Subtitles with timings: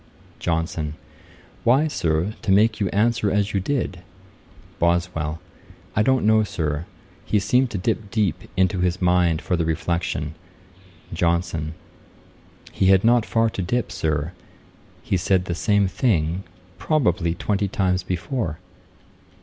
[0.39, 0.95] JOHNSON.
[1.63, 3.99] 'Why, Sir, to make you answer as you did.'
[4.79, 5.39] BOSWELL.
[5.95, 6.87] 'I don't know, Sir;
[7.23, 10.33] he seemed to dip deep into his mind for the reflection.'
[11.13, 11.75] JOHNSON.
[12.71, 14.31] 'He had not far to dip, Sir:
[15.03, 16.45] he said the same thing,
[16.79, 18.57] probably, twenty times before.'